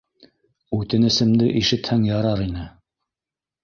[0.77, 2.69] Үтенесемде ишетһәң ярар ине.